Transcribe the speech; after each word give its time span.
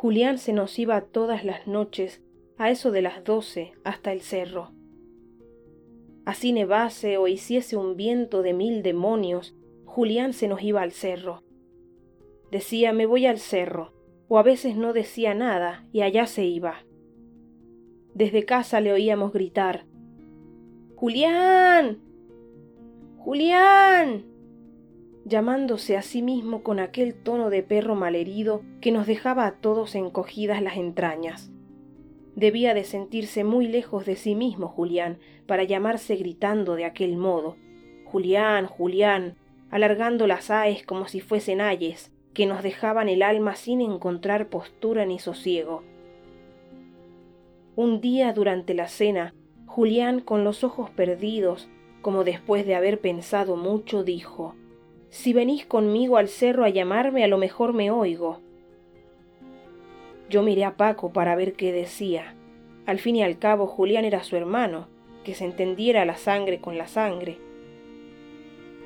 Julián 0.00 0.38
se 0.38 0.52
nos 0.52 0.78
iba 0.78 1.00
todas 1.00 1.44
las 1.44 1.66
noches, 1.66 2.22
a 2.56 2.70
eso 2.70 2.92
de 2.92 3.02
las 3.02 3.24
doce, 3.24 3.72
hasta 3.82 4.12
el 4.12 4.20
cerro. 4.20 4.70
Así 6.24 6.52
nevase 6.52 7.18
o 7.18 7.26
hiciese 7.26 7.76
un 7.76 7.96
viento 7.96 8.42
de 8.42 8.52
mil 8.52 8.84
demonios, 8.84 9.56
Julián 9.86 10.34
se 10.34 10.46
nos 10.46 10.62
iba 10.62 10.82
al 10.82 10.92
cerro. 10.92 11.42
Decía, 12.52 12.92
me 12.92 13.06
voy 13.06 13.26
al 13.26 13.40
cerro, 13.40 13.92
o 14.28 14.38
a 14.38 14.44
veces 14.44 14.76
no 14.76 14.92
decía 14.92 15.34
nada 15.34 15.84
y 15.90 16.02
allá 16.02 16.26
se 16.26 16.44
iba. 16.44 16.84
Desde 18.14 18.44
casa 18.44 18.80
le 18.80 18.92
oíamos 18.92 19.32
gritar, 19.32 19.84
Julián, 20.94 21.98
Julián, 23.16 24.26
llamándose 25.28 25.96
a 25.96 26.02
sí 26.02 26.22
mismo 26.22 26.62
con 26.62 26.80
aquel 26.80 27.14
tono 27.14 27.50
de 27.50 27.62
perro 27.62 27.94
malherido 27.94 28.62
que 28.80 28.90
nos 28.90 29.06
dejaba 29.06 29.46
a 29.46 29.52
todos 29.52 29.94
encogidas 29.94 30.62
las 30.62 30.76
entrañas. 30.76 31.50
Debía 32.34 32.72
de 32.72 32.84
sentirse 32.84 33.44
muy 33.44 33.68
lejos 33.68 34.06
de 34.06 34.16
sí 34.16 34.34
mismo 34.34 34.68
Julián 34.68 35.18
para 35.46 35.64
llamarse 35.64 36.16
gritando 36.16 36.76
de 36.76 36.84
aquel 36.84 37.16
modo. 37.16 37.56
Julián, 38.04 38.66
Julián, 38.66 39.36
alargando 39.70 40.26
las 40.26 40.50
aes 40.50 40.84
como 40.84 41.08
si 41.08 41.20
fuesen 41.20 41.60
ayes, 41.60 42.10
que 42.32 42.46
nos 42.46 42.62
dejaban 42.62 43.08
el 43.08 43.22
alma 43.22 43.54
sin 43.54 43.80
encontrar 43.80 44.48
postura 44.48 45.04
ni 45.04 45.18
sosiego. 45.18 45.82
Un 47.76 48.00
día 48.00 48.32
durante 48.32 48.72
la 48.72 48.88
cena, 48.88 49.34
Julián, 49.66 50.20
con 50.20 50.44
los 50.44 50.64
ojos 50.64 50.90
perdidos, 50.90 51.68
como 52.00 52.24
después 52.24 52.64
de 52.64 52.74
haber 52.76 53.00
pensado 53.00 53.56
mucho, 53.56 54.04
dijo, 54.04 54.54
Si 55.10 55.32
venís 55.32 55.64
conmigo 55.64 56.18
al 56.18 56.28
cerro 56.28 56.64
a 56.64 56.68
llamarme, 56.68 57.24
a 57.24 57.28
lo 57.28 57.38
mejor 57.38 57.72
me 57.72 57.90
oigo. 57.90 58.40
Yo 60.28 60.42
miré 60.42 60.64
a 60.64 60.76
Paco 60.76 61.12
para 61.12 61.34
ver 61.34 61.54
qué 61.54 61.72
decía. 61.72 62.34
Al 62.84 62.98
fin 62.98 63.16
y 63.16 63.22
al 63.22 63.38
cabo, 63.38 63.66
Julián 63.66 64.04
era 64.04 64.22
su 64.22 64.36
hermano, 64.36 64.88
que 65.24 65.34
se 65.34 65.44
entendiera 65.44 66.04
la 66.04 66.16
sangre 66.16 66.60
con 66.60 66.76
la 66.76 66.86
sangre. 66.86 67.38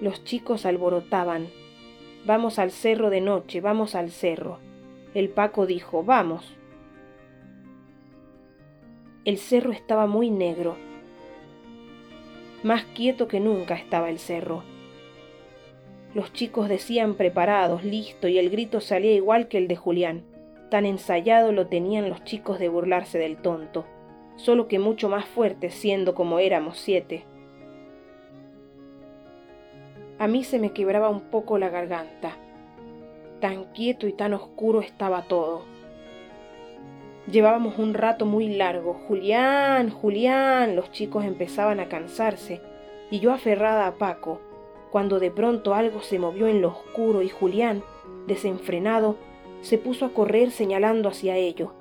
Los 0.00 0.24
chicos 0.24 0.64
alborotaban. 0.64 1.48
Vamos 2.24 2.58
al 2.58 2.70
cerro 2.70 3.10
de 3.10 3.20
noche, 3.20 3.60
vamos 3.60 3.94
al 3.94 4.10
cerro. 4.10 4.58
El 5.14 5.28
Paco 5.28 5.66
dijo, 5.66 6.02
vamos. 6.02 6.56
El 9.24 9.38
cerro 9.38 9.72
estaba 9.72 10.06
muy 10.06 10.30
negro. 10.30 10.76
Más 12.62 12.84
quieto 12.84 13.28
que 13.28 13.40
nunca 13.40 13.74
estaba 13.74 14.08
el 14.08 14.18
cerro. 14.18 14.62
Los 16.16 16.32
chicos 16.32 16.70
decían 16.70 17.12
preparados, 17.12 17.84
listo, 17.84 18.26
y 18.26 18.38
el 18.38 18.48
grito 18.48 18.80
salía 18.80 19.12
igual 19.12 19.48
que 19.48 19.58
el 19.58 19.68
de 19.68 19.76
Julián. 19.76 20.24
Tan 20.70 20.86
ensayado 20.86 21.52
lo 21.52 21.66
tenían 21.66 22.08
los 22.08 22.24
chicos 22.24 22.58
de 22.58 22.70
burlarse 22.70 23.18
del 23.18 23.36
tonto, 23.36 23.84
solo 24.36 24.66
que 24.66 24.78
mucho 24.78 25.10
más 25.10 25.26
fuerte 25.26 25.68
siendo 25.68 26.14
como 26.14 26.38
éramos 26.38 26.78
siete. 26.78 27.26
A 30.18 30.26
mí 30.26 30.42
se 30.42 30.58
me 30.58 30.72
quebraba 30.72 31.10
un 31.10 31.20
poco 31.20 31.58
la 31.58 31.68
garganta. 31.68 32.38
Tan 33.42 33.64
quieto 33.74 34.06
y 34.06 34.14
tan 34.14 34.32
oscuro 34.32 34.80
estaba 34.80 35.24
todo. 35.24 35.64
Llevábamos 37.30 37.78
un 37.78 37.92
rato 37.92 38.24
muy 38.24 38.56
largo. 38.56 38.94
Julián, 39.06 39.90
Julián. 39.90 40.76
Los 40.76 40.90
chicos 40.92 41.26
empezaban 41.26 41.78
a 41.78 41.90
cansarse 41.90 42.62
y 43.10 43.20
yo 43.20 43.34
aferrada 43.34 43.86
a 43.86 43.96
Paco, 43.96 44.40
cuando 44.90 45.18
de 45.18 45.30
pronto 45.30 45.74
algo 45.74 46.00
se 46.02 46.18
movió 46.18 46.46
en 46.46 46.62
lo 46.62 46.68
oscuro 46.68 47.22
y 47.22 47.28
Julián, 47.28 47.82
desenfrenado, 48.26 49.16
se 49.60 49.78
puso 49.78 50.06
a 50.06 50.10
correr 50.10 50.50
señalando 50.50 51.08
hacia 51.08 51.36
ello. 51.36 51.72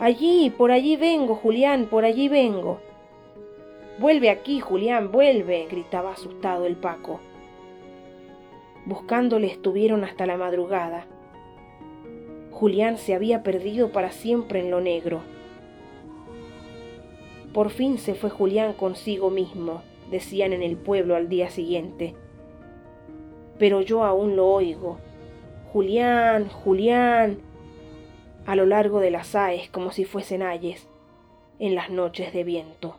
Allí, 0.00 0.50
por 0.50 0.72
allí 0.72 0.96
vengo, 0.96 1.34
Julián, 1.34 1.86
por 1.86 2.04
allí 2.04 2.28
vengo. 2.28 2.80
Vuelve 3.98 4.30
aquí, 4.30 4.60
Julián, 4.60 5.12
vuelve, 5.12 5.66
gritaba 5.70 6.12
asustado 6.12 6.66
el 6.66 6.76
Paco. 6.76 7.20
Buscándole 8.84 9.46
estuvieron 9.46 10.02
hasta 10.02 10.26
la 10.26 10.36
madrugada. 10.36 11.06
Julián 12.50 12.98
se 12.98 13.14
había 13.14 13.42
perdido 13.42 13.92
para 13.92 14.10
siempre 14.10 14.60
en 14.60 14.70
lo 14.70 14.80
negro. 14.80 15.20
Por 17.52 17.70
fin 17.70 17.98
se 17.98 18.14
fue 18.14 18.30
Julián 18.30 18.72
consigo 18.72 19.30
mismo, 19.30 19.82
decían 20.12 20.52
en 20.52 20.62
el 20.62 20.76
pueblo 20.76 21.16
al 21.16 21.28
día 21.28 21.50
siguiente. 21.50 22.14
Pero 23.58 23.80
yo 23.80 24.04
aún 24.04 24.36
lo 24.36 24.46
oigo. 24.46 24.98
Julián, 25.72 26.48
Julián, 26.48 27.38
a 28.46 28.54
lo 28.54 28.66
largo 28.66 29.00
de 29.00 29.10
las 29.10 29.34
aes 29.34 29.68
como 29.70 29.90
si 29.90 30.04
fuesen 30.04 30.42
ayes, 30.42 30.86
en 31.58 31.74
las 31.74 31.90
noches 31.90 32.32
de 32.32 32.44
viento. 32.44 32.96